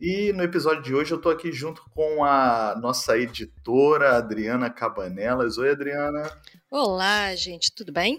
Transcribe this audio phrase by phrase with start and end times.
[0.00, 5.56] E no episódio de hoje eu estou aqui junto com a nossa editora Adriana Cabanelas.
[5.56, 6.30] Oi, Adriana.
[6.70, 8.18] Olá, gente, tudo bem?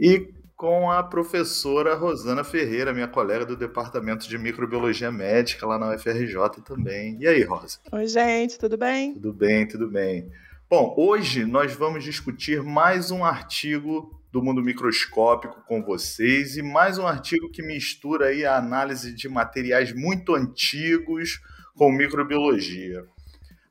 [0.00, 5.94] E com a professora Rosana Ferreira, minha colega do Departamento de Microbiologia Médica lá na
[5.94, 7.18] UFRJ também.
[7.20, 7.78] E aí, Rosa?
[7.92, 9.12] Oi, gente, tudo bem?
[9.14, 10.30] Tudo bem, tudo bem.
[10.68, 16.98] Bom, hoje nós vamos discutir mais um artigo do mundo microscópico com vocês e mais
[16.98, 21.40] um artigo que mistura aí a análise de materiais muito antigos
[21.74, 23.02] com microbiologia.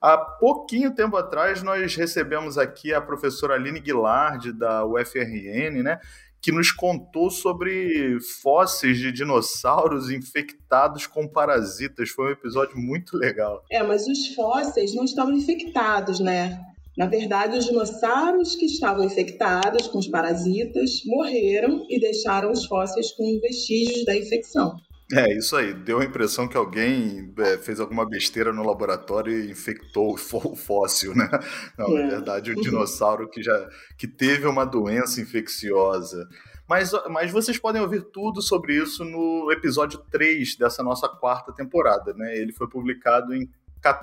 [0.02, 6.00] Há pouquinho tempo atrás, nós recebemos aqui a professora Aline Guilard, da UFRN, né,
[6.42, 12.10] que nos contou sobre fósseis de dinossauros infectados com parasitas.
[12.10, 13.64] Foi um episódio muito legal.
[13.72, 16.60] É, mas os fósseis não estavam infectados, né?
[16.98, 23.12] Na verdade, os dinossauros que estavam infectados com os parasitas morreram e deixaram os fósseis
[23.12, 24.76] com vestígios da infecção.
[25.14, 25.74] É, isso aí.
[25.74, 31.14] Deu a impressão que alguém é, fez alguma besteira no laboratório e infectou o fóssil,
[31.16, 31.30] né?
[31.78, 32.04] Não, é.
[32.04, 36.28] na verdade, o dinossauro que já que teve uma doença infecciosa.
[36.68, 42.12] Mas, mas vocês podem ouvir tudo sobre isso no episódio 3 dessa nossa quarta temporada,
[42.14, 42.36] né?
[42.36, 43.48] Ele foi publicado em,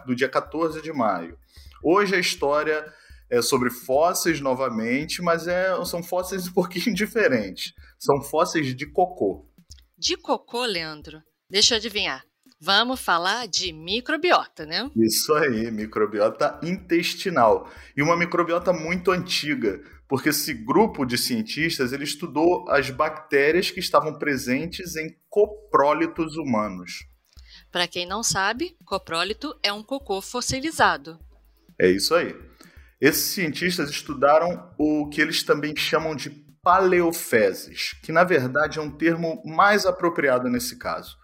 [0.06, 1.36] do dia 14 de maio.
[1.82, 2.84] Hoje a história
[3.28, 7.72] é sobre fósseis novamente, mas é, são fósseis um pouquinho diferentes.
[7.98, 9.48] São fósseis de cocô.
[9.98, 11.22] De cocô, Leandro?
[11.48, 12.25] Deixa eu adivinhar.
[12.60, 14.88] Vamos falar de microbiota, né?
[14.97, 17.69] Isso aí, microbiota intestinal.
[17.97, 23.81] E uma microbiota muito antiga, porque esse grupo de cientistas ele estudou as bactérias que
[23.81, 27.04] estavam presentes em coprólitos humanos.
[27.72, 31.19] Para quem não sabe, coprólito é um cocô fossilizado.
[31.81, 32.34] É isso aí.
[33.00, 36.31] Esses cientistas estudaram o que eles também chamam de
[36.62, 41.16] paleofezes, que na verdade é um termo mais apropriado nesse caso.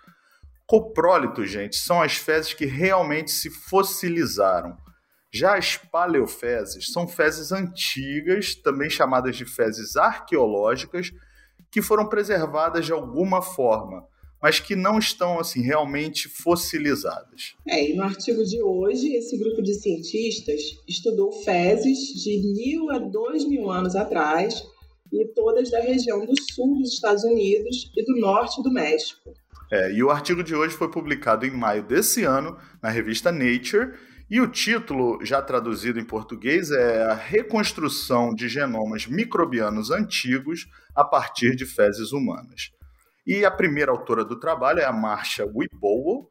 [0.66, 4.76] Coprólitos, gente, são as fezes que realmente se fossilizaram.
[5.32, 11.12] Já as paleofezes são fezes antigas, também chamadas de fezes arqueológicas,
[11.70, 14.04] que foram preservadas de alguma forma,
[14.43, 17.54] mas que não estão assim realmente fossilizadas.
[17.66, 22.99] É, e no artigo de hoje, esse grupo de cientistas estudou fezes de mil a
[22.99, 24.62] dois mil anos atrás
[25.12, 29.32] e todas da região do sul dos Estados Unidos e do norte do México.
[29.71, 33.93] É, e o artigo de hoje foi publicado em maio desse ano na revista Nature,
[34.31, 41.03] e o título, já traduzido em português, é A Reconstrução de Genomas Microbianos Antigos a
[41.03, 42.70] partir de fezes humanas.
[43.28, 46.26] E a primeira autora do trabalho é a Marcia Whipple,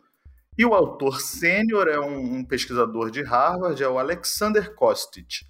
[0.58, 5.46] e o autor sênior é um, pesquisador de Harvard, é o Alexander Kostic.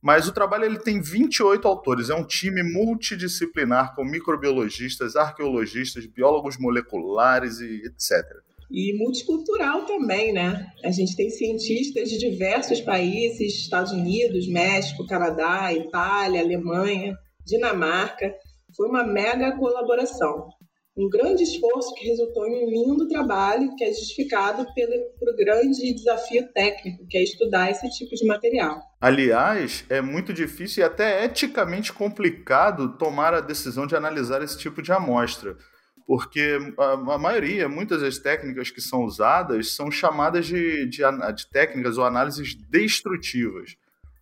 [0.00, 6.56] Mas o trabalho ele tem 28 autores, é um time multidisciplinar com microbiologistas, arqueologistas, biólogos
[6.56, 8.24] moleculares e etc.
[8.70, 10.64] E multicultural também, né?
[10.84, 18.32] A gente tem cientistas de diversos países, Estados Unidos, México, Canadá, Itália, Alemanha, Dinamarca.
[18.76, 20.56] Foi uma mega colaboração
[20.98, 25.94] um grande esforço que resultou em um lindo trabalho que é justificado pelo, pelo grande
[25.94, 28.80] desafio técnico, que é estudar esse tipo de material.
[29.00, 34.82] Aliás, é muito difícil e até eticamente complicado tomar a decisão de analisar esse tipo
[34.82, 35.56] de amostra,
[36.04, 41.02] porque a, a maioria, muitas das técnicas que são usadas são chamadas de, de,
[41.36, 43.76] de técnicas ou análises destrutivas.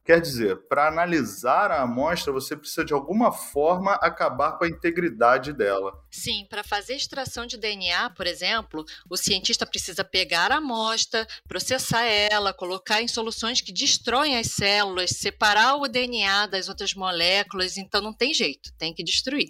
[0.06, 5.52] Quer dizer, para analisar a amostra, você precisa de alguma forma acabar com a integridade
[5.52, 6.00] dela.
[6.08, 12.04] Sim, para fazer extração de DNA, por exemplo, o cientista precisa pegar a amostra, processar
[12.04, 18.00] ela, colocar em soluções que destroem as células, separar o DNA das outras moléculas, então
[18.00, 19.48] não tem jeito, tem que destruir.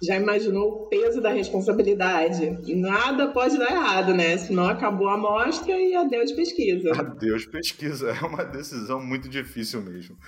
[0.00, 2.48] Já imaginou o peso da responsabilidade?
[2.76, 4.38] Nada pode dar errado, né?
[4.38, 6.92] Senão acabou a amostra e adeus pesquisa.
[6.92, 9.95] Adeus pesquisa, é uma decisão muito difícil mesmo.
[9.96, 10.18] Mesmo.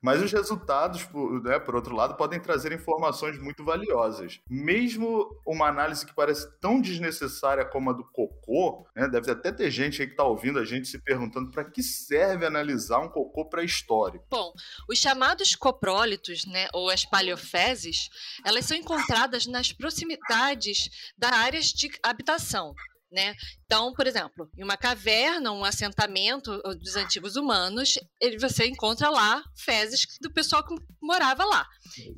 [0.00, 4.40] Mas os resultados, por, né, por outro lado, podem trazer informações muito valiosas.
[4.48, 9.70] Mesmo uma análise que parece tão desnecessária como a do cocô, né, deve até ter
[9.70, 13.44] gente aí que está ouvindo a gente se perguntando para que serve analisar um cocô
[13.46, 14.24] pré-histórico.
[14.30, 14.52] Bom,
[14.88, 18.08] os chamados coprólitos, né, ou as paleofezes,
[18.44, 22.72] elas são encontradas nas proximidades das áreas de habitação,
[23.10, 23.34] né?
[23.64, 29.42] Então, por exemplo, em uma caverna, um assentamento dos antigos humanos, ele, você encontra lá
[29.56, 31.66] fezes do pessoal que morava lá.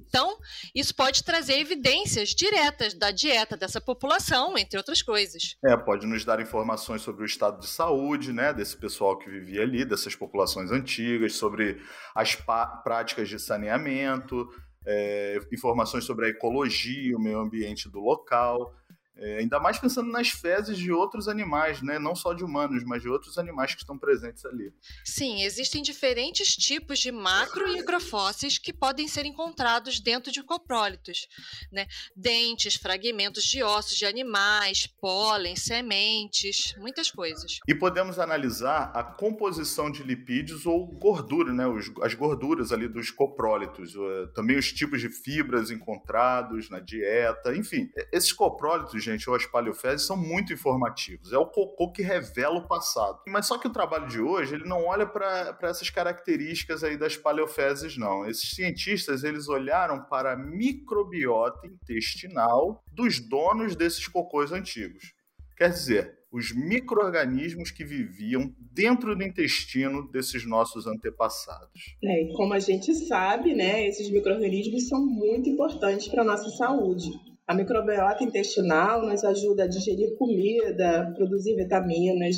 [0.08, 0.36] Então,
[0.74, 5.56] isso pode trazer evidências diretas da dieta dessa população, entre outras coisas.
[5.64, 9.62] É, pode nos dar informações sobre o estado de saúde, né, desse pessoal que vivia
[9.62, 11.80] ali, dessas populações antigas, sobre
[12.14, 12.34] as
[12.82, 14.48] práticas de saneamento,
[14.86, 18.74] é, informações sobre a ecologia, o meio ambiente do local.
[19.20, 21.98] É, ainda mais pensando nas fezes de outros animais, né?
[21.98, 24.72] não só de humanos, mas de outros animais que estão presentes ali.
[25.04, 31.28] Sim, existem diferentes tipos de macro e microfósseis que podem ser encontrados dentro de coprólitos.
[31.70, 31.86] Né?
[32.16, 37.58] Dentes, fragmentos de ossos de animais, pólen, sementes, muitas coisas.
[37.68, 41.66] E podemos analisar a composição de lipídios ou gordura, né?
[41.66, 43.94] Os, as gorduras ali dos coprólitos,
[44.34, 47.90] também os tipos de fibras encontrados na dieta, enfim.
[48.12, 51.32] Esses coprólitos, gente, ou as paleofezes, são muito informativos.
[51.32, 53.20] É o cocô que revela o passado.
[53.26, 57.16] Mas só que o trabalho de hoje, ele não olha para essas características aí das
[57.16, 58.28] paleofezes, não.
[58.28, 65.14] Esses cientistas, eles olharam para a microbiota intestinal dos donos desses cocôs antigos.
[65.56, 71.96] Quer dizer, os micro-organismos que viviam dentro do intestino desses nossos antepassados.
[72.02, 76.48] É, e como a gente sabe, né, esses micro-organismos são muito importantes para a nossa
[76.50, 77.10] saúde.
[77.50, 82.36] A microbiota intestinal nos ajuda a digerir comida, produzir vitaminas,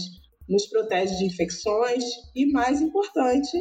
[0.49, 2.03] nos protege de infecções
[2.35, 3.53] e, mais importante,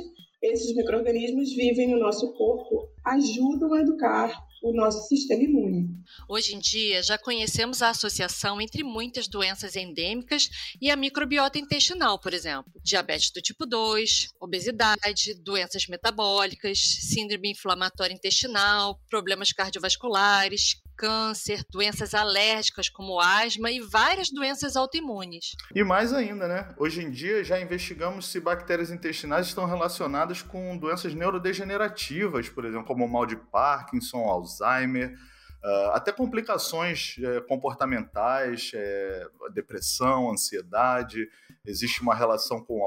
[0.41, 4.33] esses micro-organismos vivem no nosso corpo, ajudam a educar
[4.63, 5.89] o nosso sistema imune.
[6.29, 10.49] Hoje em dia, já conhecemos a associação entre muitas doenças endêmicas
[10.79, 12.71] e a microbiota intestinal, por exemplo.
[12.81, 22.87] Diabetes do tipo 2, obesidade, doenças metabólicas, síndrome inflamatória intestinal, problemas cardiovasculares, câncer, doenças alérgicas
[22.87, 25.55] como asma e várias doenças autoimunes.
[25.73, 26.75] E mais ainda, né?
[26.77, 32.85] Hoje em dia já investigamos se bactérias intestinais estão relacionadas com doenças neurodegenerativas, por exemplo,
[32.85, 35.17] como o mal de Parkinson, Alzheimer.
[35.63, 41.27] Uh, até complicações uh, comportamentais, uh, depressão, ansiedade,
[41.65, 42.83] existe uma relação com o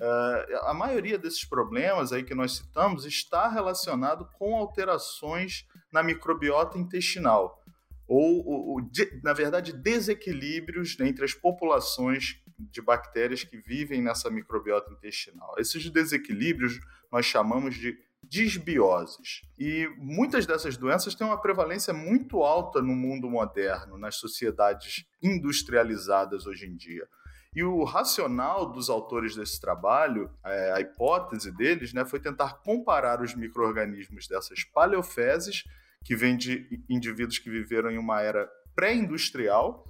[0.00, 0.58] autismo.
[0.66, 7.62] a maioria desses problemas aí que nós citamos está relacionado com alterações na microbiota intestinal,
[8.06, 14.30] ou, ou, ou de, na verdade, desequilíbrios entre as populações de bactérias que vivem nessa
[14.30, 15.54] microbiota intestinal.
[15.58, 16.78] Esses desequilíbrios
[17.10, 19.42] nós chamamos de disbioses.
[19.58, 26.46] E muitas dessas doenças têm uma prevalência muito alta no mundo moderno, nas sociedades industrializadas
[26.46, 27.08] hoje em dia.
[27.54, 33.20] E o racional dos autores desse trabalho, é, a hipótese deles, né, foi tentar comparar
[33.20, 35.64] os micro-organismos dessas paleofezes,
[36.04, 39.84] que vêm de indivíduos que viveram em uma era pré-industrial,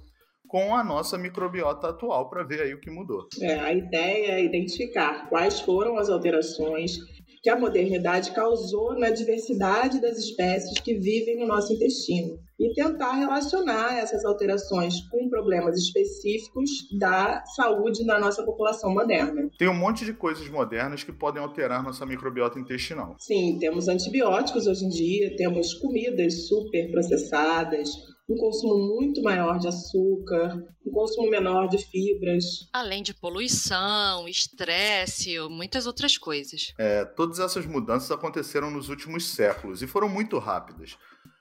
[0.47, 3.25] com a nossa microbiota atual para ver aí o que mudou.
[3.39, 6.97] É, a ideia é identificar quais foram as alterações
[7.41, 13.13] que a modernidade causou na diversidade das espécies que vivem no nosso intestino e tentar
[13.13, 19.49] relacionar essas alterações com problemas específicos da saúde da nossa população moderna.
[19.57, 23.15] Tem um monte de coisas modernas que podem alterar nossa microbiota intestinal.
[23.17, 27.89] Sim, temos antibióticos hoje em dia, temos comidas super processadas,
[28.29, 32.69] um consumo muito maior de açúcar, um consumo menor de fibras.
[32.71, 36.73] Além de poluição, estresse, muitas outras coisas.
[36.77, 40.97] É, todas essas mudanças aconteceram nos últimos séculos e foram muito rápidas.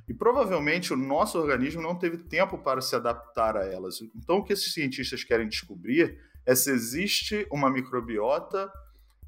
[0.09, 4.01] E provavelmente o nosso organismo não teve tempo para se adaptar a elas.
[4.17, 8.69] Então, o que esses cientistas querem descobrir é se existe uma microbiota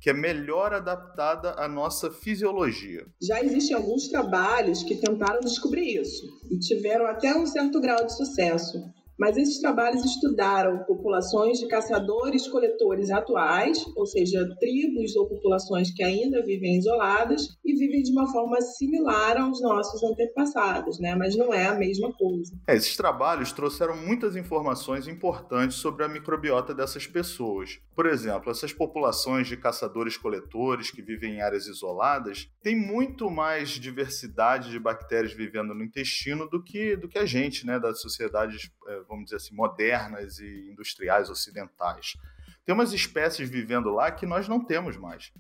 [0.03, 3.07] que é melhor adaptada à nossa fisiologia.
[3.23, 8.13] Já existem alguns trabalhos que tentaram descobrir isso e tiveram até um certo grau de
[8.17, 8.83] sucesso.
[9.19, 16.43] Mas esses trabalhos estudaram populações de caçadores-coletores atuais, ou seja, tribos ou populações que ainda
[16.43, 21.15] vivem isoladas e vivem de uma forma similar aos nossos antepassados, né?
[21.15, 22.53] mas não é a mesma coisa.
[22.67, 27.81] É, esses trabalhos trouxeram muitas informações importantes sobre a microbiota dessas pessoas.
[27.95, 34.71] Por exemplo, essas populações de caçadores-coletores que vivem em áreas isoladas têm muito mais diversidade
[34.71, 39.02] de bactérias vivendo no intestino do que, do que a gente, né, das sociedades é,
[39.09, 42.17] vamos dizer assim, modernas e industriais ocidentais.
[42.65, 45.33] Tem umas espécies vivendo lá que nós não temos mais.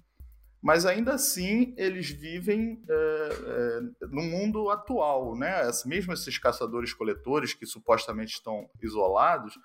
[0.62, 5.68] mas ainda assim eles vivem é, é, no mundo atual, né?
[5.84, 9.58] Mesmo esses caçadores-coletores que supostamente estão isolados,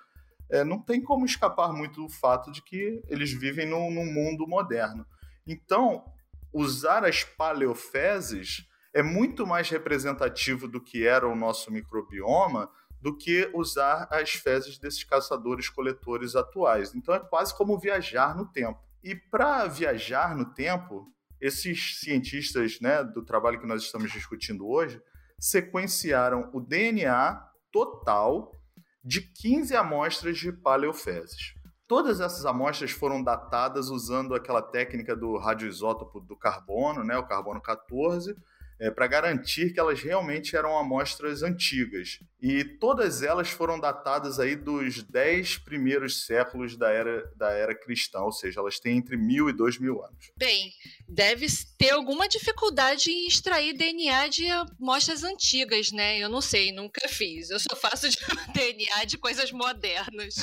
[0.50, 4.46] é, não tem como escapar muito do fato de que eles vivem num, num mundo
[4.46, 5.06] moderno.
[5.46, 6.04] Então,
[6.52, 12.68] usar as paleofezes é muito mais representativo do que era o nosso microbioma
[13.00, 16.94] do que usar as fezes desses caçadores-coletores atuais.
[16.94, 18.80] Então é quase como viajar no tempo.
[19.02, 21.06] E para viajar no tempo,
[21.40, 25.00] esses cientistas né, do trabalho que nós estamos discutindo hoje
[25.38, 27.40] sequenciaram o DNA
[27.70, 28.52] total
[29.04, 31.54] de 15 amostras de paleofezes.
[31.86, 37.62] Todas essas amostras foram datadas usando aquela técnica do radioisótopo do carbono, né, o carbono
[37.62, 38.36] 14,
[38.80, 42.20] é, para garantir que elas realmente eram amostras antigas.
[42.40, 48.20] E todas elas foram datadas aí dos dez primeiros séculos da era, da era cristã,
[48.20, 50.30] ou seja, elas têm entre mil e dois mil anos.
[50.36, 50.72] Bem,
[51.08, 56.18] deve ter alguma dificuldade em extrair DNA de amostras antigas, né?
[56.18, 57.50] Eu não sei, nunca fiz.
[57.50, 58.16] Eu só faço de
[58.54, 60.36] DNA de coisas modernas.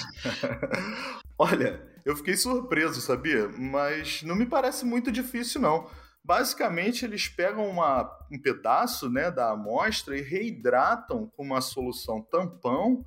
[1.40, 3.48] Olha, eu fiquei surpreso, sabia?
[3.48, 5.90] Mas não me parece muito difícil, não.
[6.26, 13.06] Basicamente, eles pegam uma, um pedaço né, da amostra e reidratam com uma solução tampão,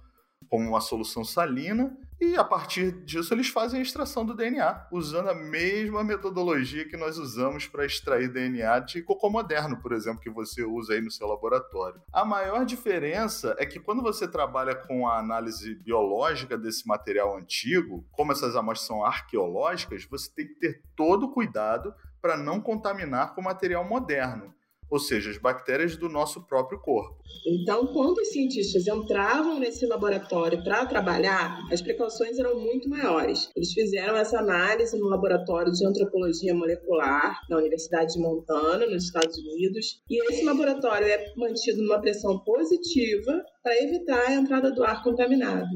[0.49, 5.31] como uma solução salina, e a partir disso eles fazem a extração do DNA, usando
[5.31, 10.31] a mesma metodologia que nós usamos para extrair DNA de cocô moderno, por exemplo, que
[10.31, 12.01] você usa aí no seu laboratório.
[12.13, 18.05] A maior diferença é que quando você trabalha com a análise biológica desse material antigo,
[18.13, 23.35] como essas amostras são arqueológicas, você tem que ter todo o cuidado para não contaminar
[23.35, 24.55] com material moderno,
[24.91, 27.19] ou seja, as bactérias do nosso próprio corpo.
[27.47, 33.51] Então, quando os cientistas entravam nesse laboratório para trabalhar, as precauções eram muito maiores.
[33.55, 39.37] Eles fizeram essa análise no laboratório de antropologia molecular na Universidade de Montana, nos Estados
[39.37, 45.03] Unidos, e esse laboratório é mantido numa pressão positiva para evitar a entrada do ar
[45.03, 45.69] contaminado.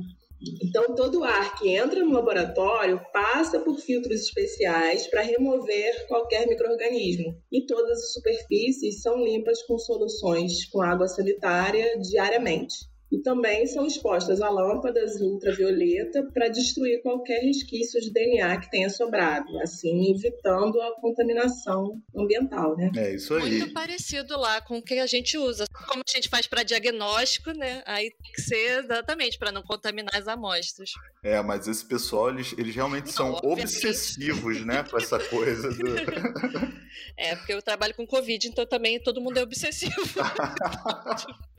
[0.62, 7.36] Então, todo ar que entra no laboratório passa por filtros especiais para remover qualquer microorganismo.
[7.50, 13.86] E todas as superfícies são limpas com soluções com água sanitária diariamente e também são
[13.86, 20.80] expostas a lâmpadas ultravioleta para destruir qualquer resquício de DNA que tenha sobrado, assim evitando
[20.80, 22.90] a contaminação ambiental, né?
[22.96, 23.58] É isso aí.
[23.58, 25.66] Muito parecido lá com o que a gente usa.
[25.88, 27.82] Como a gente faz para diagnóstico, né?
[27.84, 30.90] Aí tem que ser exatamente para não contaminar as amostras.
[31.22, 35.82] É, mas esse pessoal, eles, eles realmente não, são obsessivos, né, com essa coisa do...
[37.16, 39.92] É, porque eu trabalho com Covid, então também todo mundo é obsessivo.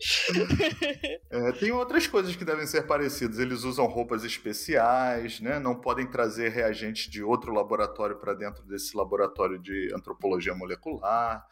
[1.29, 3.39] é, tem outras coisas que devem ser parecidas.
[3.39, 5.59] Eles usam roupas especiais, né?
[5.59, 11.45] Não podem trazer reagentes de outro laboratório para dentro desse laboratório de antropologia molecular.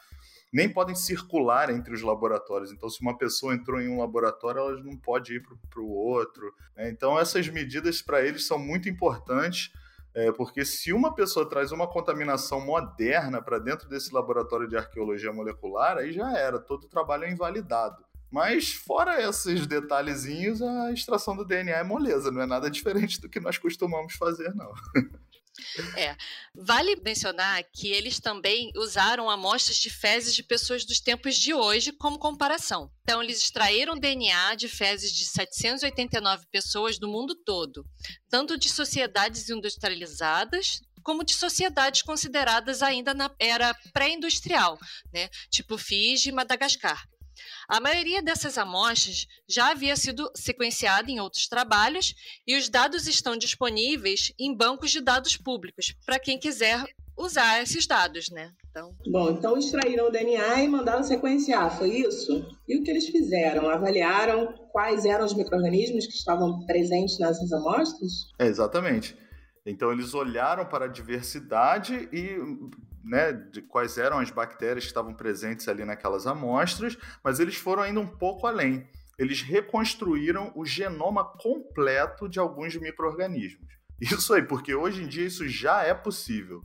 [0.53, 2.71] Nem podem circular entre os laboratórios.
[2.71, 6.53] Então, se uma pessoa entrou em um laboratório, ela não pode ir para o outro.
[6.75, 6.89] Né?
[6.89, 9.71] Então, essas medidas para eles são muito importantes
[10.13, 15.31] é, porque se uma pessoa traz uma contaminação moderna para dentro desse laboratório de arqueologia
[15.31, 18.03] molecular, aí já era, todo o trabalho é invalidado.
[18.31, 23.29] Mas fora esses detalhezinhos, a extração do DNA é moleza, não é nada diferente do
[23.29, 24.71] que nós costumamos fazer, não.
[25.95, 26.15] É.
[26.55, 31.91] Vale mencionar que eles também usaram amostras de fezes de pessoas dos tempos de hoje
[31.91, 32.91] como comparação.
[33.03, 37.85] Então, eles extraíram DNA de fezes de 789 pessoas do mundo todo,
[38.29, 44.77] tanto de sociedades industrializadas como de sociedades consideradas ainda na era pré-industrial,
[45.11, 45.29] né?
[45.49, 47.03] tipo Fiji e Madagascar.
[47.71, 52.13] A maioria dessas amostras já havia sido sequenciada em outros trabalhos
[52.45, 56.83] e os dados estão disponíveis em bancos de dados públicos para quem quiser
[57.17, 58.51] usar esses dados, né?
[58.69, 58.93] Então...
[59.07, 62.45] Bom, então extraíram o DNA e mandaram sequenciar, foi isso?
[62.67, 63.69] E o que eles fizeram?
[63.69, 68.11] Avaliaram quais eram os micro-organismos que estavam presentes nessas amostras?
[68.37, 69.15] É, exatamente.
[69.65, 72.35] Então eles olharam para a diversidade e
[73.03, 77.83] né, de quais eram as bactérias que estavam presentes ali naquelas amostras, mas eles foram
[77.83, 78.87] ainda um pouco além.
[79.17, 83.67] Eles reconstruíram o genoma completo de alguns micro-organismos.
[84.01, 86.63] Isso aí, porque hoje em dia isso já é possível.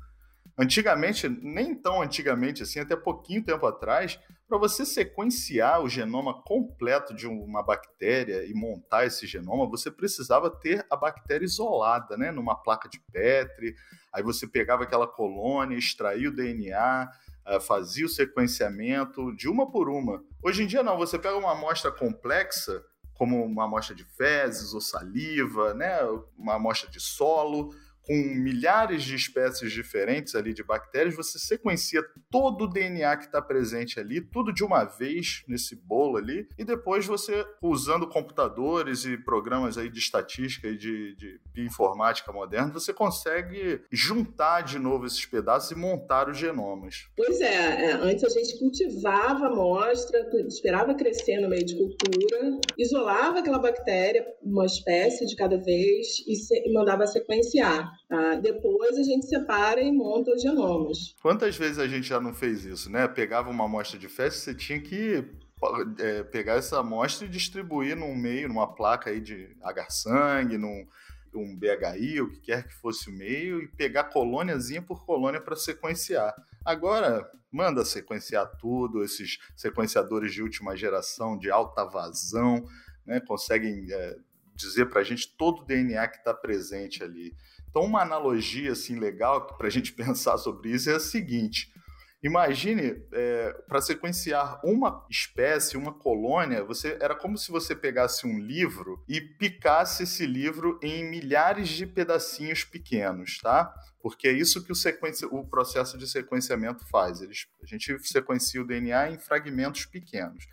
[0.59, 7.15] Antigamente, nem tão antigamente assim, até pouquinho tempo atrás, para você sequenciar o genoma completo
[7.15, 12.55] de uma bactéria e montar esse genoma, você precisava ter a bactéria isolada, né, numa
[12.55, 13.75] placa de Petri.
[14.13, 17.11] Aí você pegava aquela colônia, extraía o DNA,
[17.49, 20.25] eh, fazia o sequenciamento de uma por uma.
[20.43, 22.83] Hoje em dia não, você pega uma amostra complexa,
[23.13, 25.99] como uma amostra de fezes ou saliva, né,
[26.39, 27.75] uma amostra de solo,
[28.07, 33.43] com milhares de espécies diferentes ali de bactérias, você sequencia todo o DNA que está
[33.43, 39.17] presente ali, tudo de uma vez nesse bolo ali, e depois você, usando computadores e
[39.17, 45.27] programas aí de estatística e de, de bioinformática moderna, você consegue juntar de novo esses
[45.27, 47.09] pedaços e montar os genomas.
[47.17, 52.61] Pois é, é antes a gente cultivava a amostra, esperava crescer no meio de cultura,
[52.79, 57.96] isolava aquela bactéria, uma espécie de cada vez, e, se, e mandava sequenciar.
[58.09, 58.35] Tá?
[58.37, 61.15] Depois a gente separa e monta os genomas.
[61.21, 63.07] Quantas vezes a gente já não fez isso, né?
[63.09, 65.25] Pegava uma amostra de fezes, você tinha que
[65.99, 70.87] é, pegar essa amostra e distribuir num meio, numa placa aí de agar-sangue, num
[71.37, 75.55] um BHI, o que quer que fosse o meio, e pegar colôniazinha por colônia para
[75.55, 76.35] sequenciar.
[76.65, 82.67] Agora, manda sequenciar tudo, esses sequenciadores de última geração, de alta vazão,
[83.05, 84.17] né, conseguem é,
[84.55, 87.35] dizer para a gente todo o DNA que está presente ali.
[87.76, 91.71] Então, uma analogia assim legal para a gente pensar sobre isso é a seguinte:
[92.23, 98.38] imagine é, para sequenciar uma espécie, uma colônia, você era como se você pegasse um
[98.38, 103.75] livro e picasse esse livro em milhares de pedacinhos pequenos, tá?
[104.00, 104.76] Porque é isso que o,
[105.33, 107.21] o processo de sequenciamento faz.
[107.21, 107.47] Eles...
[107.62, 110.47] A gente sequencia o DNA em fragmentos pequenos.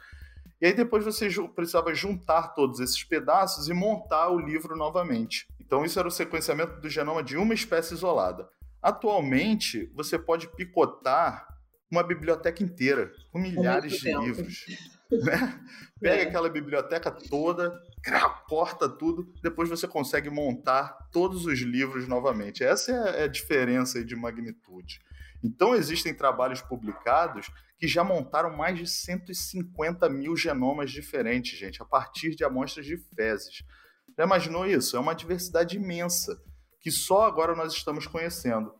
[0.59, 5.47] E aí depois você precisava juntar todos esses pedaços e montar o livro novamente.
[5.73, 8.47] Então isso era o sequenciamento do genoma de uma espécie isolada.
[8.79, 11.47] Atualmente, você pode picotar
[11.91, 14.65] uma biblioteca inteira, com milhares de livros.
[15.11, 15.59] Né?
[15.99, 16.27] Pega é.
[16.27, 17.73] aquela biblioteca toda,
[18.47, 22.63] corta tudo, depois você consegue montar todos os livros novamente.
[22.63, 24.99] Essa é a diferença de magnitude.
[25.43, 27.49] Então, existem trabalhos publicados
[27.79, 32.95] que já montaram mais de 150 mil genomas diferentes, gente, a partir de amostras de
[33.15, 33.63] fezes.
[34.17, 34.95] Já imaginou isso?
[34.95, 36.41] É uma diversidade imensa
[36.79, 38.73] que só agora nós estamos conhecendo.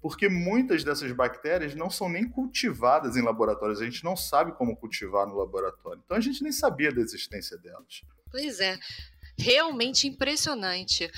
[0.00, 4.76] Porque muitas dessas bactérias não são nem cultivadas em laboratórios, a gente não sabe como
[4.76, 6.02] cultivar no laboratório.
[6.04, 8.00] Então a gente nem sabia da existência delas.
[8.30, 8.78] Pois é,
[9.38, 11.10] realmente impressionante.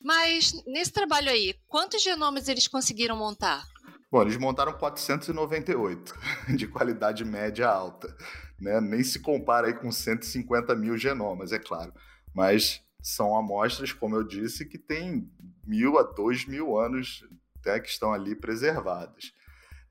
[0.00, 3.66] Mas nesse trabalho aí, quantos genomas eles conseguiram montar?
[4.10, 6.14] Bom, eles montaram 498,
[6.56, 8.16] de qualidade média alta.
[8.58, 8.80] Né?
[8.80, 11.92] Nem se compara aí com 150 mil genomas, é claro.
[12.32, 15.30] Mas são amostras, como eu disse, que têm
[15.66, 17.24] mil a dois mil anos
[17.64, 19.32] né, que estão ali preservadas.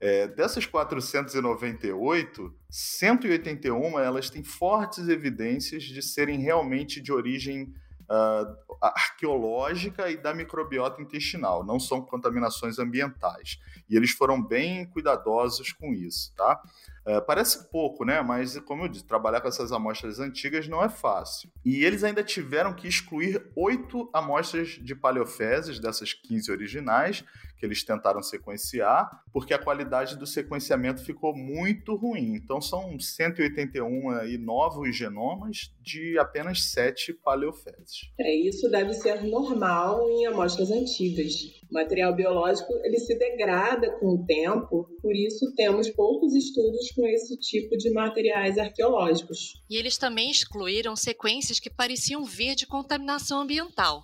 [0.00, 7.74] É, dessas 498, 181 elas têm fortes evidências de serem realmente de origem
[8.08, 13.58] uh, arqueológica e da microbiota intestinal, não são contaminações ambientais.
[13.88, 16.60] E eles foram bem cuidadosos com isso, tá?
[17.06, 18.20] Uh, parece pouco, né?
[18.20, 21.50] Mas, como eu disse, trabalhar com essas amostras antigas não é fácil.
[21.64, 27.24] E eles ainda tiveram que excluir oito amostras de paleofezes dessas 15 originais
[27.58, 32.34] que eles tentaram sequenciar, porque a qualidade do sequenciamento ficou muito ruim.
[32.34, 38.10] Então são 181 aí, novos genomas de apenas 7 paleofezes.
[38.18, 41.34] É, isso deve ser normal em amostras antigas.
[41.70, 47.06] O material biológico ele se degrada com o tempo, por isso temos poucos estudos com
[47.06, 49.62] esse tipo de materiais arqueológicos.
[49.68, 54.02] E eles também excluíram sequências que pareciam vir de contaminação ambiental.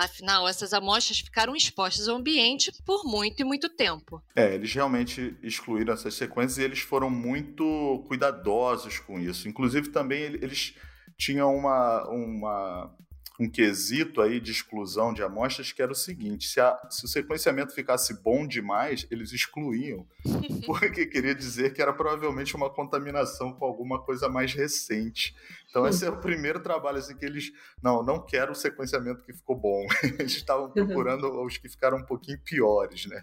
[0.00, 4.22] Afinal, essas amostras ficaram expostas ao ambiente por muito e muito tempo.
[4.34, 9.46] É, eles realmente excluíram essas sequências e eles foram muito cuidadosos com isso.
[9.46, 10.74] Inclusive, também eles
[11.18, 12.96] tinham uma, uma
[13.40, 17.08] um quesito aí de exclusão de amostras que era o seguinte: se, a, se o
[17.08, 20.06] sequenciamento ficasse bom demais, eles excluíam,
[20.66, 25.34] porque queria dizer que era provavelmente uma contaminação com alguma coisa mais recente.
[25.70, 27.50] Então, esse é o primeiro trabalho assim, que eles.
[27.82, 29.86] Não, não quero o sequenciamento que ficou bom.
[30.18, 30.72] Eles estavam uhum.
[30.72, 33.22] procurando os que ficaram um pouquinho piores, né?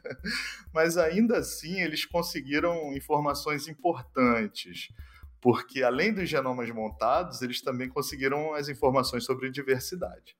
[0.74, 4.88] Mas ainda assim, eles conseguiram informações importantes
[5.48, 10.36] porque além dos genomas montados, eles também conseguiram as informações sobre diversidade.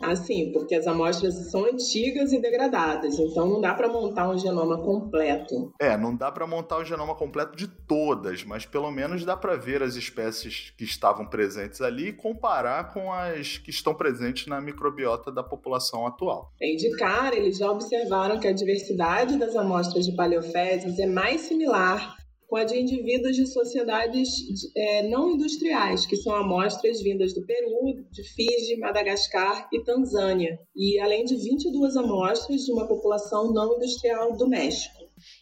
[0.00, 4.38] Ah, sim, porque as amostras são antigas e degradadas, então não dá para montar um
[4.38, 5.74] genoma completo.
[5.78, 9.36] É, não dá para montar o um genoma completo de todas, mas pelo menos dá
[9.36, 14.46] para ver as espécies que estavam presentes ali e comparar com as que estão presentes
[14.46, 16.50] na microbiota da população atual.
[16.58, 21.42] Bem, de cara, eles já observaram que a diversidade das amostras de paleofezes é mais
[21.42, 22.16] similar
[22.48, 24.30] com a de indivíduos de sociedades
[24.76, 30.98] é, não industriais, que são amostras vindas do Peru, de Fiji, Madagascar e Tanzânia, e
[31.00, 34.95] além de 22 amostras de uma população não industrial do México.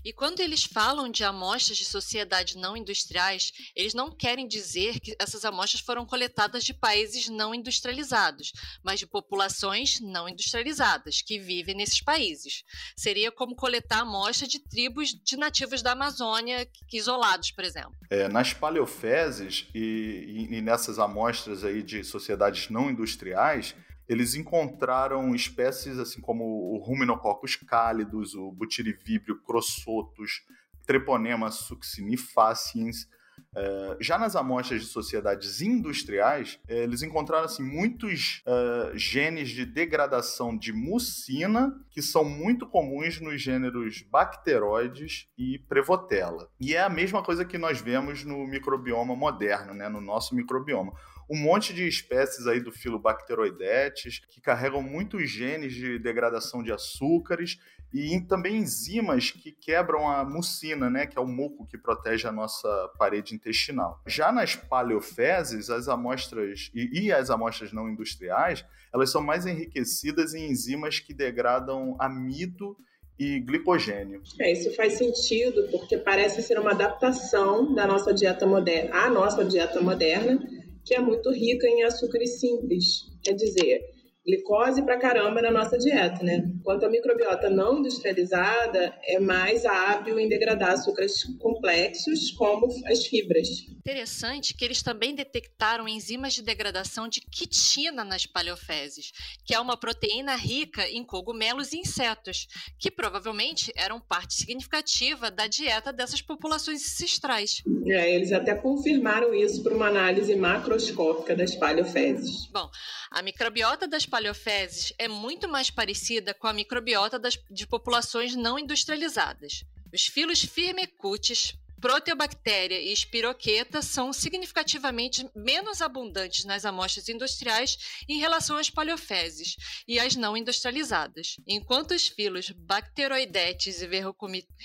[0.04, 5.14] E quando eles falam de amostras de sociedades não industriais, eles não querem dizer que
[5.18, 11.74] essas amostras foram coletadas de países não industrializados, mas de populações não industrializadas que vivem
[11.74, 12.62] nesses países.
[12.96, 17.94] Seria como coletar amostra de tribos de nativos da Amazônia isolados, por exemplo.
[18.08, 23.74] É, nas paleofezes e, e, e nessas amostras aí de sociedades não industriais,
[24.08, 30.42] eles encontraram espécies assim como o Ruminococcus cálidos, o Butyrivíbrio crossotus,
[30.86, 33.08] Treponema succinifaciens.
[33.56, 39.64] Uh, já nas amostras de sociedades industriais, uh, eles encontraram assim, muitos uh, genes de
[39.64, 46.48] degradação de mucina que são muito comuns nos gêneros bacteroides e prevotella.
[46.60, 50.92] E é a mesma coisa que nós vemos no microbioma moderno, né, no nosso microbioma
[51.28, 56.72] um monte de espécies aí do filo Bacteroidetes que carregam muitos genes de degradação de
[56.72, 57.58] açúcares
[57.92, 62.32] e também enzimas que quebram a mucina, né, que é o muco que protege a
[62.32, 64.02] nossa parede intestinal.
[64.04, 70.34] Já nas paleofezes, as amostras e, e as amostras não industriais, elas são mais enriquecidas
[70.34, 72.76] em enzimas que degradam amido
[73.16, 74.22] e glicogênio.
[74.40, 79.44] É, isso faz sentido porque parece ser uma adaptação da nossa dieta moderna, à nossa
[79.44, 80.40] dieta moderna,
[80.84, 83.06] que é muito rica em açúcares simples.
[83.22, 83.93] Quer dizer,
[84.26, 86.42] glicose pra caramba na nossa dieta, né?
[86.58, 93.48] Enquanto a microbiota não industrializada é mais hábil em degradar açúcares complexos, como as fibras.
[93.78, 99.12] Interessante que eles também detectaram enzimas de degradação de quitina nas paleofezes,
[99.44, 102.46] que é uma proteína rica em cogumelos e insetos,
[102.78, 107.62] que provavelmente eram parte significativa da dieta dessas populações ancestrais.
[107.86, 112.48] É, eles até confirmaram isso por uma análise macroscópica das paleofezes.
[112.50, 112.70] Bom,
[113.14, 118.58] a microbiota das paleofezes é muito mais parecida com a microbiota das, de populações não
[118.58, 119.62] industrializadas.
[119.92, 128.56] Os filos Firmicutes, Proteobactéria e espiroqueta são significativamente menos abundantes nas amostras industriais em relação
[128.56, 129.54] às paleofezes
[129.86, 133.86] e às não industrializadas, enquanto os filos Bacteroidetes e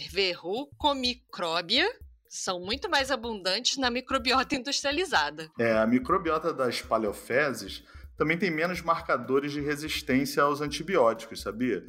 [0.10, 1.88] Verrucomicróbia
[2.28, 5.52] são muito mais abundantes na microbiota industrializada.
[5.60, 7.84] É, a microbiota das paleofezes
[8.20, 11.86] também tem menos marcadores de resistência aos antibióticos, sabia?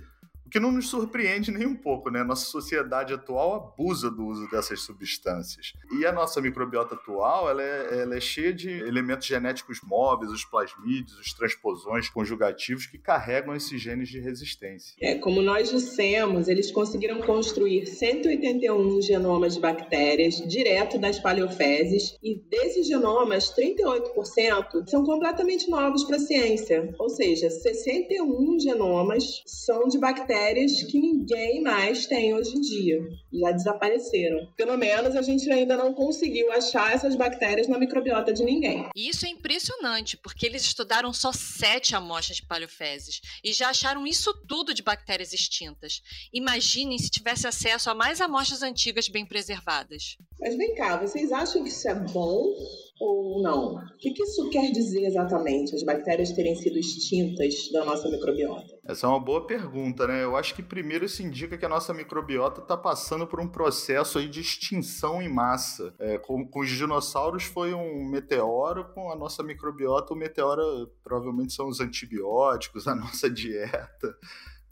[0.51, 2.25] Que não nos surpreende nem um pouco, né?
[2.25, 5.73] Nossa sociedade atual abusa do uso dessas substâncias.
[5.93, 10.45] E a nossa microbiota atual, ela é, ela é cheia de elementos genéticos móveis, os
[10.45, 14.95] plasmídeos, os transposões conjugativos que carregam esses genes de resistência.
[15.01, 22.41] É, como nós dissemos, eles conseguiram construir 181 genomas de bactérias direto das paleofezes e
[22.49, 26.93] desses genomas, 38% são completamente novos para a ciência.
[26.99, 32.99] Ou seja, 61 genomas são de bactérias bactérias que ninguém mais tem hoje em dia.
[33.33, 34.49] Já desapareceram.
[34.57, 38.89] Pelo menos a gente ainda não conseguiu achar essas bactérias na microbiota de ninguém.
[38.97, 44.07] E isso é impressionante, porque eles estudaram só sete amostras de paleofezes e já acharam
[44.07, 46.03] isso tudo de bactérias extintas.
[46.33, 50.17] Imaginem se tivesse acesso a mais amostras antigas bem preservadas.
[50.41, 52.55] Mas vem cá, vocês acham que isso é bom
[53.01, 53.77] ou não?
[53.77, 58.79] O que isso quer dizer exatamente, as bactérias terem sido extintas da nossa microbiota?
[58.91, 60.25] Essa é uma boa pergunta, né?
[60.25, 64.19] Eu acho que primeiro isso indica que a nossa microbiota está passando por um processo
[64.19, 65.95] aí de extinção em massa.
[65.97, 71.53] É, com, com, os dinossauros foi um meteoro, com a nossa microbiota o meteoro provavelmente
[71.53, 74.17] são os antibióticos, a nossa dieta,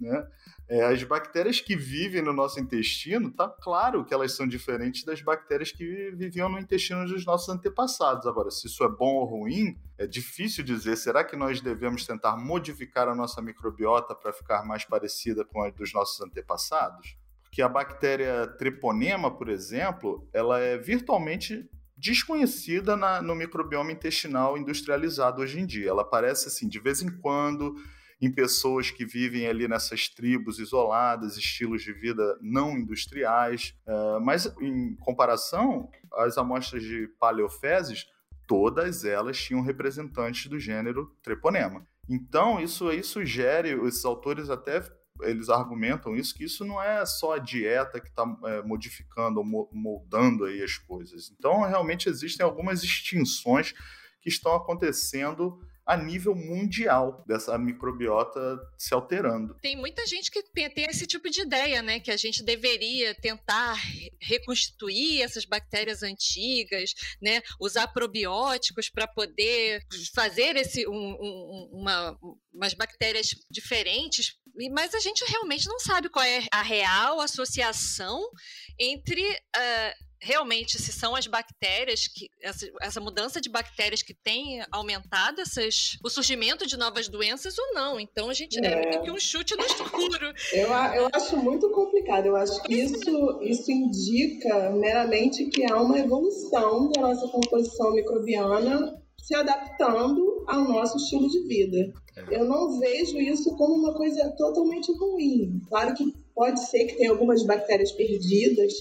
[0.01, 0.27] né?
[0.69, 5.23] É, as bactérias que vivem no nosso intestino, tá claro que elas são diferentes das
[5.23, 8.27] bactérias que viviam no intestino dos nossos antepassados.
[8.27, 10.97] Agora, se isso é bom ou ruim, é difícil dizer.
[10.97, 15.71] Será que nós devemos tentar modificar a nossa microbiota para ficar mais parecida com a
[15.71, 17.17] dos nossos antepassados?
[17.43, 25.41] Porque a bactéria treponema, por exemplo, ela é virtualmente desconhecida na, no microbioma intestinal industrializado
[25.43, 25.89] hoje em dia.
[25.89, 27.75] Ela aparece assim de vez em quando
[28.21, 33.75] em pessoas que vivem ali nessas tribos isoladas, estilos de vida não industriais.
[33.87, 38.07] Uh, mas, em comparação, as amostras de paleofezes,
[38.47, 41.87] todas elas tinham representantes do gênero treponema.
[42.09, 44.83] Então, isso aí sugere, esses autores até
[45.23, 49.71] eles argumentam isso, que isso não é só a dieta que está é, modificando ou
[49.73, 51.31] moldando aí as coisas.
[51.37, 53.75] Então, realmente existem algumas extinções
[54.21, 59.57] que estão acontecendo a nível mundial dessa microbiota se alterando.
[59.63, 61.99] Tem muita gente que tem esse tipo de ideia, né?
[61.99, 63.75] Que a gente deveria tentar
[64.21, 67.41] reconstituir essas bactérias antigas, né?
[67.59, 69.83] Usar probióticos para poder
[70.15, 72.19] fazer esse, um, um, uma,
[72.53, 74.37] umas bactérias diferentes
[74.73, 78.29] mas a gente realmente não sabe qual é a real associação
[78.77, 84.63] entre uh, realmente se são as bactérias que essa, essa, mudança de bactérias que tem
[84.71, 88.01] aumentado essas, o surgimento de novas doenças ou não.
[88.01, 90.33] Então a gente é, é que um chute no escuro.
[90.53, 92.27] Eu, eu acho muito complicado.
[92.27, 98.99] Eu acho que isso, isso indica meramente que há uma evolução da nossa composição microbiana
[99.23, 101.93] se adaptando ao nosso estilo de vida.
[102.17, 102.37] É.
[102.37, 105.61] Eu não vejo isso como uma coisa totalmente ruim.
[105.69, 108.73] Claro que pode ser que tenha algumas bactérias perdidas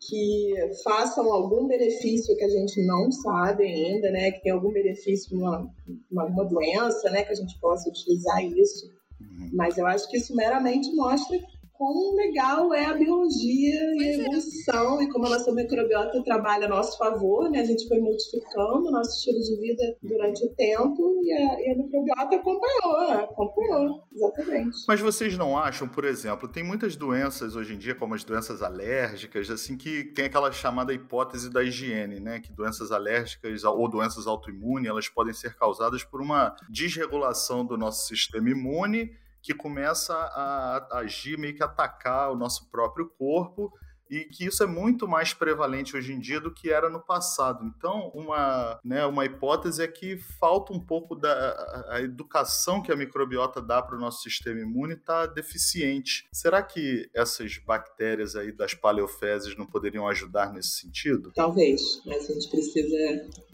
[0.00, 0.54] que
[0.84, 4.30] façam algum benefício que a gente não sabe ainda, né?
[4.32, 5.70] Que tem algum benefício numa,
[6.10, 7.24] uma doença, né?
[7.24, 8.86] Que a gente possa utilizar isso.
[9.20, 9.50] Uhum.
[9.52, 11.38] Mas eu acho que isso meramente mostra
[11.76, 14.14] quão legal é a biologia e a é.
[14.14, 17.60] evolução e como a nossa microbiota trabalha a nosso favor, né?
[17.60, 21.72] A gente foi modificando o nosso estilo de vida durante o tempo e a, e
[21.72, 24.76] a microbiota acompanhou, acompanhou, exatamente.
[24.88, 28.62] Mas vocês não acham, por exemplo, tem muitas doenças hoje em dia, como as doenças
[28.62, 32.40] alérgicas, assim, que tem aquela chamada hipótese da higiene, né?
[32.40, 38.06] Que doenças alérgicas ou doenças autoimunes, elas podem ser causadas por uma desregulação do nosso
[38.06, 39.10] sistema imune
[39.46, 43.72] que começa a agir, meio que atacar o nosso próprio corpo
[44.08, 47.64] e que isso é muito mais prevalente hoje em dia do que era no passado.
[47.64, 52.96] Então, uma, né, uma hipótese é que falta um pouco da a educação que a
[52.96, 56.28] microbiota dá para o nosso sistema imune está deficiente.
[56.32, 61.32] Será que essas bactérias aí das paleofezes não poderiam ajudar nesse sentido?
[61.34, 62.96] Talvez, mas a gente precisa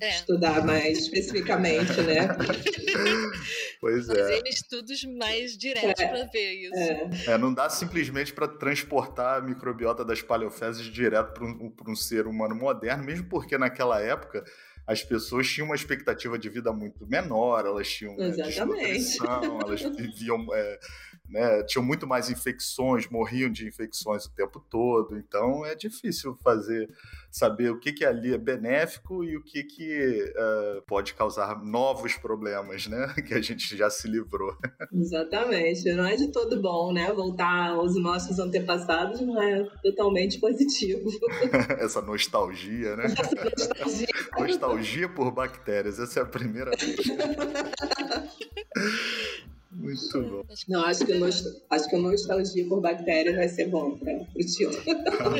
[0.00, 0.10] é.
[0.10, 2.28] estudar mais especificamente, né?
[3.80, 4.14] pois é.
[4.14, 6.08] Fazer estudos mais diretos é.
[6.08, 6.74] para ver isso.
[6.74, 7.32] É.
[7.32, 7.38] é.
[7.38, 12.26] não dá simplesmente para transportar a microbiota das paleofezes paleofezes direto para um, um ser
[12.26, 14.44] humano moderno, mesmo porque naquela época
[14.86, 18.34] as pessoas tinham uma expectativa de vida muito menor, elas tinham né,
[19.62, 20.80] elas viviam, é,
[21.32, 26.90] né, tinham muito mais infecções, morriam de infecções o tempo todo, então é difícil fazer
[27.30, 32.14] saber o que, que ali é benéfico e o que, que uh, pode causar novos
[32.14, 34.54] problemas, né, que a gente já se livrou.
[34.92, 41.08] Exatamente, não é de todo bom, né, voltar aos nossos antepassados não é totalmente positivo.
[41.80, 43.06] Essa nostalgia, né?
[43.06, 44.08] Essa nostalgia.
[44.38, 46.98] nostalgia por bactérias, essa é a primeira vez.
[49.72, 50.44] Muito bom.
[50.68, 51.46] Não, acho que, nost...
[51.70, 54.70] acho que a nostalgia por bactérias vai ser bom para o tio.
[54.84, 55.30] Tá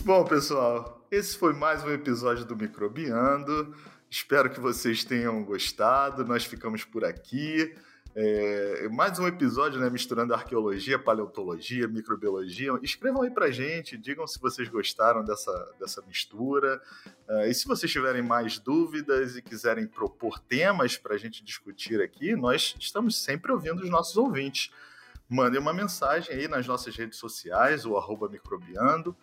[0.04, 3.74] bom, pessoal, esse foi mais um episódio do Microbiando.
[4.10, 6.24] Espero que vocês tenham gostado.
[6.24, 7.72] Nós ficamos por aqui.
[8.12, 12.72] É, mais um episódio, né, misturando arqueologia, paleontologia, microbiologia.
[12.82, 16.82] Escrevam aí pra gente, digam se vocês gostaram dessa, dessa mistura.
[17.28, 22.02] Uh, e se vocês tiverem mais dúvidas e quiserem propor temas para a gente discutir
[22.02, 24.72] aqui, nós estamos sempre ouvindo os nossos ouvintes.
[25.28, 27.96] Mandem uma mensagem aí nas nossas redes sociais, o
[28.28, 29.16] microbiando,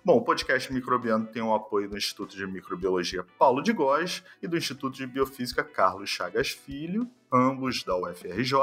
[0.05, 4.47] Bom, o podcast Microbiando tem o apoio do Instituto de Microbiologia Paulo de Góes e
[4.47, 8.53] do Instituto de Biofísica Carlos Chagas Filho, ambos da UFRJ.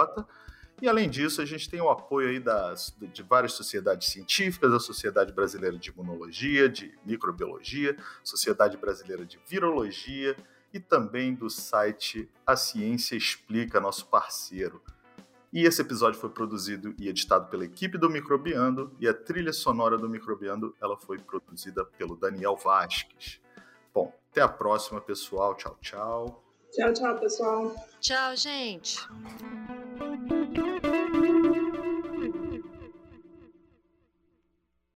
[0.82, 4.80] E além disso, a gente tem o apoio aí das, de várias sociedades científicas, a
[4.80, 10.36] Sociedade Brasileira de Imunologia, de Microbiologia, Sociedade Brasileira de Virologia,
[10.74, 14.82] e também do site A Ciência Explica, nosso parceiro.
[15.52, 19.96] E esse episódio foi produzido e editado pela equipe do Microbiando e a trilha sonora
[19.96, 23.40] do Microbiando ela foi produzida pelo Daniel Vasques.
[23.94, 25.54] Bom, até a próxima, pessoal.
[25.54, 26.44] Tchau, tchau.
[26.72, 27.74] Tchau, tchau, pessoal.
[28.00, 28.98] Tchau, gente.